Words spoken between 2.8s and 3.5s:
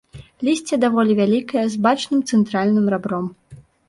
рабром.